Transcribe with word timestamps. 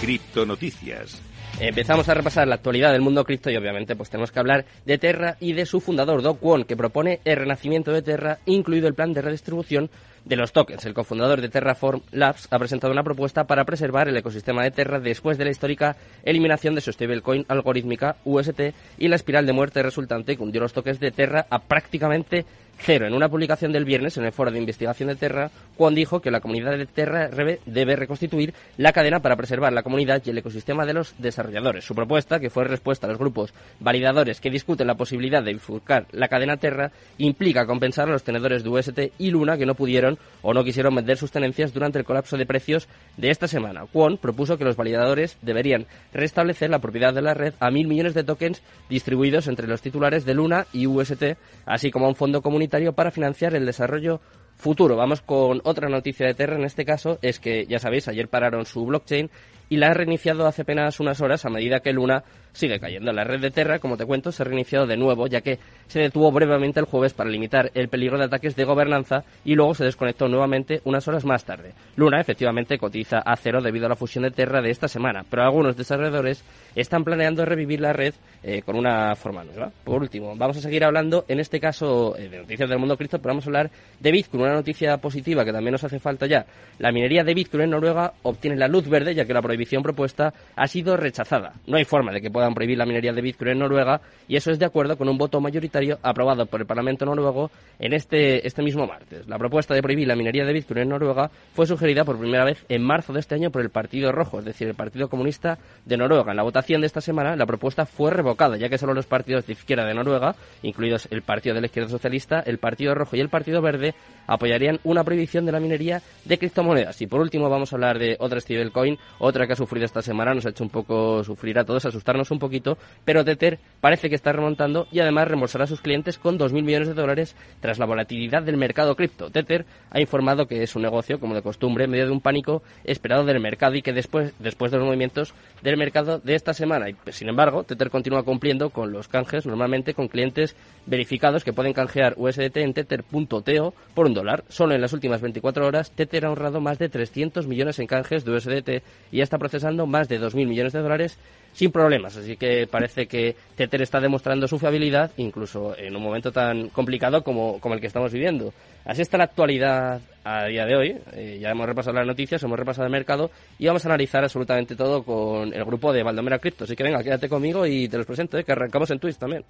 Criptonoticias. 0.00 1.20
Empezamos 1.60 2.08
a 2.08 2.14
repasar 2.14 2.46
la 2.46 2.54
actualidad 2.54 2.92
del 2.92 3.00
mundo 3.00 3.24
cripto 3.24 3.50
y 3.50 3.56
obviamente 3.56 3.96
pues 3.96 4.10
tenemos 4.10 4.30
que 4.30 4.38
hablar 4.38 4.64
de 4.84 4.96
Terra 4.96 5.36
y 5.40 5.54
de 5.54 5.66
su 5.66 5.80
fundador, 5.80 6.22
Do 6.22 6.34
Kwon, 6.34 6.64
que 6.64 6.76
propone 6.76 7.20
el 7.24 7.36
renacimiento 7.36 7.90
de 7.90 8.02
Terra, 8.02 8.38
incluido 8.46 8.86
el 8.86 8.94
plan 8.94 9.12
de 9.12 9.22
redistribución 9.22 9.90
de 10.24 10.36
los 10.36 10.52
tokens. 10.52 10.84
El 10.84 10.94
cofundador 10.94 11.40
de 11.40 11.48
Terraform 11.48 12.02
Labs 12.12 12.46
ha 12.50 12.58
presentado 12.58 12.92
una 12.92 13.02
propuesta 13.02 13.44
para 13.44 13.64
preservar 13.64 14.08
el 14.08 14.16
ecosistema 14.16 14.62
de 14.62 14.70
Terra 14.70 15.00
después 15.00 15.36
de 15.36 15.46
la 15.46 15.50
histórica 15.50 15.96
eliminación 16.22 16.76
de 16.76 16.80
su 16.80 16.92
stablecoin 16.92 17.44
algorítmica 17.48 18.16
UST 18.24 18.60
y 18.98 19.08
la 19.08 19.16
espiral 19.16 19.46
de 19.46 19.52
muerte 19.52 19.82
resultante 19.82 20.36
que 20.36 20.42
hundió 20.42 20.60
los 20.60 20.72
tokens 20.72 21.00
de 21.00 21.10
Terra 21.10 21.46
a 21.50 21.58
prácticamente 21.60 22.44
cero. 22.78 23.06
En 23.06 23.14
una 23.14 23.28
publicación 23.28 23.72
del 23.72 23.84
viernes 23.84 24.16
en 24.16 24.24
el 24.24 24.32
foro 24.32 24.50
de 24.50 24.58
investigación 24.58 25.08
de 25.08 25.16
Terra, 25.16 25.50
Juan 25.76 25.94
dijo 25.94 26.20
que 26.20 26.30
la 26.30 26.40
comunidad 26.40 26.76
de 26.76 26.86
Terra 26.86 27.28
debe 27.28 27.96
reconstituir 27.96 28.54
la 28.76 28.92
cadena 28.92 29.20
para 29.20 29.36
preservar 29.36 29.72
la 29.72 29.82
comunidad 29.82 30.22
y 30.24 30.30
el 30.30 30.38
ecosistema 30.38 30.86
de 30.86 30.94
los 30.94 31.14
desarrolladores. 31.18 31.84
Su 31.84 31.94
propuesta, 31.94 32.40
que 32.40 32.50
fue 32.50 32.64
respuesta 32.64 33.06
a 33.06 33.10
los 33.10 33.18
grupos 33.18 33.52
validadores 33.80 34.40
que 34.40 34.50
discuten 34.50 34.86
la 34.86 34.94
posibilidad 34.94 35.42
de 35.42 35.52
bifurcar 35.52 36.06
la 36.12 36.28
cadena 36.28 36.56
Terra, 36.56 36.92
implica 37.18 37.66
compensar 37.66 38.08
a 38.08 38.12
los 38.12 38.22
tenedores 38.22 38.62
de 38.62 38.70
UST 38.70 38.98
y 39.18 39.30
Luna 39.30 39.56
que 39.56 39.66
no 39.66 39.74
pudieron 39.74 40.18
o 40.42 40.54
no 40.54 40.64
quisieron 40.64 40.94
vender 40.94 41.16
sus 41.16 41.30
tenencias 41.30 41.74
durante 41.74 41.98
el 41.98 42.04
colapso 42.04 42.36
de 42.36 42.46
precios 42.46 42.88
de 43.16 43.30
esta 43.30 43.48
semana. 43.48 43.86
Kwon 43.92 44.18
propuso 44.18 44.56
que 44.56 44.64
los 44.64 44.76
validadores 44.76 45.36
deberían 45.42 45.86
restablecer 46.12 46.70
la 46.70 46.78
propiedad 46.78 47.12
de 47.12 47.22
la 47.22 47.34
red 47.34 47.54
a 47.60 47.70
mil 47.70 47.88
millones 47.88 48.14
de 48.14 48.24
tokens 48.24 48.62
distribuidos 48.88 49.48
entre 49.48 49.66
los 49.66 49.82
titulares 49.82 50.24
de 50.24 50.34
Luna 50.34 50.66
y 50.72 50.86
UST, 50.86 51.36
así 51.66 51.90
como 51.90 52.06
a 52.06 52.08
un 52.08 52.14
fondo 52.14 52.40
comunitario 52.40 52.67
para 52.94 53.10
financiar 53.10 53.54
el 53.54 53.66
desarrollo 53.66 54.20
futuro. 54.56 54.96
Vamos 54.96 55.20
con 55.22 55.60
otra 55.64 55.88
noticia 55.88 56.26
de 56.26 56.34
Terra, 56.34 56.56
en 56.56 56.64
este 56.64 56.84
caso 56.84 57.18
es 57.22 57.40
que, 57.40 57.66
ya 57.66 57.78
sabéis, 57.78 58.08
ayer 58.08 58.28
pararon 58.28 58.66
su 58.66 58.84
blockchain 58.84 59.30
y 59.68 59.76
la 59.76 59.88
ha 59.88 59.94
reiniciado 59.94 60.46
hace 60.46 60.62
apenas 60.62 61.00
unas 61.00 61.20
horas 61.20 61.44
a 61.44 61.50
medida 61.50 61.80
que 61.80 61.92
Luna 61.92 62.24
sigue 62.52 62.80
cayendo. 62.80 63.12
La 63.12 63.24
red 63.24 63.40
de 63.40 63.50
Terra, 63.50 63.78
como 63.78 63.96
te 63.96 64.04
cuento, 64.04 64.32
se 64.32 64.42
ha 64.42 64.46
reiniciado 64.46 64.86
de 64.86 64.96
nuevo, 64.96 65.26
ya 65.26 65.40
que 65.40 65.58
se 65.86 66.00
detuvo 66.00 66.32
brevemente 66.32 66.80
el 66.80 66.86
jueves 66.86 67.14
para 67.14 67.30
limitar 67.30 67.70
el 67.74 67.88
peligro 67.88 68.18
de 68.18 68.24
ataques 68.24 68.56
de 68.56 68.64
gobernanza 68.64 69.24
y 69.44 69.54
luego 69.54 69.74
se 69.74 69.84
desconectó 69.84 70.28
nuevamente 70.28 70.80
unas 70.84 71.06
horas 71.08 71.24
más 71.24 71.44
tarde. 71.44 71.72
Luna, 71.96 72.20
efectivamente, 72.20 72.78
cotiza 72.78 73.18
a 73.18 73.36
cero 73.36 73.60
debido 73.62 73.86
a 73.86 73.90
la 73.90 73.96
fusión 73.96 74.24
de 74.24 74.30
Terra 74.30 74.60
de 74.60 74.70
esta 74.70 74.88
semana, 74.88 75.24
pero 75.28 75.42
algunos 75.42 75.76
desarrolladores 75.76 76.44
están 76.74 77.04
planeando 77.04 77.44
revivir 77.44 77.80
la 77.80 77.92
red 77.92 78.14
eh, 78.42 78.62
con 78.62 78.76
una 78.76 79.14
forma 79.14 79.44
nueva. 79.44 79.70
Por 79.84 80.02
último, 80.02 80.34
vamos 80.36 80.56
a 80.56 80.60
seguir 80.60 80.84
hablando, 80.84 81.24
en 81.28 81.40
este 81.40 81.60
caso, 81.60 82.16
eh, 82.16 82.28
de 82.28 82.38
noticias 82.38 82.68
del 82.68 82.78
mundo 82.78 82.96
cripto, 82.96 83.18
pero 83.18 83.30
vamos 83.30 83.46
a 83.46 83.48
hablar 83.48 83.70
de 84.00 84.12
Bitcoin, 84.12 84.42
una 84.42 84.54
noticia 84.54 84.96
positiva 84.98 85.44
que 85.44 85.52
también 85.52 85.72
nos 85.72 85.84
hace 85.84 85.98
falta 85.98 86.26
ya. 86.26 86.46
La 86.78 86.92
minería 86.92 87.24
de 87.24 87.34
Bitcoin 87.34 87.64
en 87.64 87.70
Noruega 87.70 88.14
obtiene 88.22 88.56
la 88.56 88.68
luz 88.68 88.88
verde, 88.88 89.14
ya 89.14 89.24
que 89.24 89.34
la 89.34 89.42
prohibición 89.42 89.57
propuesta 89.82 90.32
ha 90.56 90.66
sido 90.66 90.96
rechazada. 90.96 91.54
No 91.66 91.76
hay 91.76 91.84
forma 91.84 92.12
de 92.12 92.20
que 92.20 92.30
puedan 92.30 92.54
prohibir 92.54 92.78
la 92.78 92.86
minería 92.86 93.12
de 93.12 93.22
Bitcoin 93.22 93.52
en 93.52 93.58
Noruega 93.60 94.00
y 94.26 94.36
eso 94.36 94.50
es 94.50 94.58
de 94.58 94.66
acuerdo 94.66 94.96
con 94.96 95.08
un 95.08 95.18
voto 95.18 95.40
mayoritario 95.40 95.98
aprobado 96.02 96.46
por 96.46 96.60
el 96.60 96.66
Parlamento 96.66 97.04
noruego 97.04 97.50
en 97.78 97.92
este, 97.92 98.46
este 98.46 98.62
mismo 98.62 98.86
martes. 98.86 99.26
La 99.28 99.38
propuesta 99.38 99.74
de 99.74 99.82
prohibir 99.82 100.08
la 100.08 100.16
minería 100.16 100.44
de 100.44 100.52
Bitcoin 100.52 100.80
en 100.80 100.88
Noruega 100.90 101.30
fue 101.54 101.66
sugerida 101.66 102.04
por 102.04 102.18
primera 102.18 102.44
vez 102.44 102.64
en 102.68 102.82
marzo 102.82 103.12
de 103.12 103.20
este 103.20 103.34
año 103.34 103.50
por 103.50 103.62
el 103.62 103.70
Partido 103.70 104.12
Rojo, 104.12 104.38
es 104.38 104.44
decir, 104.44 104.68
el 104.68 104.74
Partido 104.74 105.08
Comunista 105.08 105.58
de 105.84 105.96
Noruega. 105.96 106.30
En 106.30 106.36
la 106.36 106.42
votación 106.42 106.80
de 106.80 106.86
esta 106.86 107.00
semana 107.00 107.36
la 107.36 107.46
propuesta 107.46 107.86
fue 107.86 108.10
revocada, 108.10 108.56
ya 108.56 108.68
que 108.68 108.78
solo 108.78 108.94
los 108.94 109.06
partidos 109.06 109.46
de 109.46 109.52
izquierda 109.54 109.86
de 109.86 109.94
Noruega, 109.94 110.34
incluidos 110.62 111.08
el 111.10 111.22
Partido 111.22 111.54
de 111.54 111.62
la 111.62 111.66
Izquierda 111.66 111.90
Socialista, 111.90 112.40
el 112.40 112.58
Partido 112.58 112.94
Rojo 112.94 113.16
y 113.16 113.20
el 113.20 113.28
Partido 113.28 113.62
Verde, 113.62 113.94
apoyarían 114.26 114.78
una 114.84 115.04
prohibición 115.04 115.46
de 115.46 115.52
la 115.52 115.60
minería 115.60 116.02
de 116.24 116.38
criptomonedas. 116.38 117.00
Y 117.02 117.06
por 117.06 117.20
último 117.20 117.48
vamos 117.48 117.72
a 117.72 117.76
hablar 117.76 117.98
de 117.98 118.16
otra 118.20 118.40
stablecoin, 118.40 118.98
otra 119.18 119.46
que 119.48 119.54
ha 119.54 119.56
sufrido 119.56 119.84
esta 119.84 120.02
semana, 120.02 120.32
nos 120.32 120.46
ha 120.46 120.50
hecho 120.50 120.62
un 120.62 120.70
poco 120.70 121.24
sufrir 121.24 121.58
a 121.58 121.64
todos, 121.64 121.84
asustarnos 121.84 122.30
un 122.30 122.38
poquito, 122.38 122.78
pero 123.04 123.24
Tether 123.24 123.58
parece 123.80 124.08
que 124.08 124.14
está 124.14 124.30
remontando 124.30 124.86
y 124.92 125.00
además 125.00 125.26
reembolsará 125.26 125.64
a 125.64 125.66
sus 125.66 125.80
clientes 125.80 126.18
con 126.18 126.38
2.000 126.38 126.62
millones 126.62 126.88
de 126.88 126.94
dólares 126.94 127.34
tras 127.60 127.80
la 127.80 127.86
volatilidad 127.86 128.44
del 128.44 128.56
mercado 128.56 128.94
cripto. 128.94 129.30
Tether 129.30 129.66
ha 129.90 130.00
informado 130.00 130.46
que 130.46 130.62
es 130.62 130.76
un 130.76 130.82
negocio, 130.82 131.18
como 131.18 131.34
de 131.34 131.42
costumbre, 131.42 131.84
en 131.84 131.90
medio 131.90 132.06
de 132.06 132.12
un 132.12 132.20
pánico 132.20 132.62
esperado 132.84 133.24
del 133.24 133.40
mercado 133.40 133.74
y 133.74 133.82
que 133.82 133.92
después, 133.92 134.32
después 134.38 134.70
de 134.70 134.78
los 134.78 134.86
movimientos 134.86 135.34
del 135.62 135.76
mercado 135.76 136.18
de 136.18 136.34
esta 136.34 136.52
semana. 136.52 136.90
Y, 136.90 136.96
sin 137.10 137.28
embargo, 137.28 137.64
Tether 137.64 137.90
continúa 137.90 138.22
cumpliendo 138.22 138.70
con 138.70 138.92
los 138.92 139.08
canjes, 139.08 139.46
normalmente 139.46 139.94
con 139.94 140.08
clientes 140.08 140.54
verificados 140.86 141.44
que 141.44 141.52
pueden 141.52 141.72
canjear 141.72 142.14
USDT 142.16 142.58
en 142.58 142.74
tether.to 142.74 143.74
por 143.94 144.06
un 144.06 144.14
dólar. 144.14 144.44
Solo 144.48 144.74
en 144.74 144.80
las 144.80 144.92
últimas 144.92 145.20
24 145.20 145.66
horas, 145.66 145.90
Tether 145.90 146.26
ha 146.26 146.28
ahorrado 146.28 146.60
más 146.60 146.78
de 146.78 146.88
300 146.88 147.46
millones 147.46 147.78
en 147.78 147.86
canjes 147.86 148.24
de 148.24 148.32
USDT 148.32 148.68
y 149.10 149.18
ya 149.18 149.24
procesando 149.38 149.86
más 149.86 150.08
de 150.08 150.20
2.000 150.20 150.46
millones 150.46 150.72
de 150.72 150.80
dólares 150.80 151.18
sin 151.52 151.72
problemas. 151.72 152.16
Así 152.16 152.36
que 152.36 152.66
parece 152.70 153.06
que 153.06 153.34
Tether 153.56 153.82
está 153.82 154.00
demostrando 154.00 154.46
su 154.46 154.58
fiabilidad, 154.58 155.10
incluso 155.16 155.76
en 155.76 155.96
un 155.96 156.02
momento 156.02 156.30
tan 156.30 156.68
complicado 156.68 157.24
como, 157.24 157.58
como 157.60 157.74
el 157.74 157.80
que 157.80 157.88
estamos 157.88 158.12
viviendo. 158.12 158.52
Así 158.84 159.02
está 159.02 159.18
la 159.18 159.24
actualidad 159.24 160.00
a 160.24 160.44
día 160.46 160.64
de 160.64 160.76
hoy. 160.76 160.96
Eh, 161.12 161.38
ya 161.40 161.50
hemos 161.50 161.66
repasado 161.66 161.96
las 161.96 162.06
noticias, 162.06 162.42
hemos 162.42 162.58
repasado 162.58 162.86
el 162.86 162.92
mercado 162.92 163.30
y 163.58 163.66
vamos 163.66 163.84
a 163.84 163.88
analizar 163.88 164.22
absolutamente 164.22 164.76
todo 164.76 165.02
con 165.02 165.52
el 165.52 165.64
grupo 165.64 165.92
de 165.92 166.02
Valdomera 166.02 166.38
Crypto. 166.38 166.64
Así 166.64 166.76
que 166.76 166.84
venga, 166.84 167.02
quédate 167.02 167.28
conmigo 167.28 167.66
y 167.66 167.88
te 167.88 167.96
los 167.96 168.06
presento, 168.06 168.38
eh, 168.38 168.44
que 168.44 168.52
arrancamos 168.52 168.90
en 168.90 168.98
Twitch 168.98 169.16
también. 169.16 169.44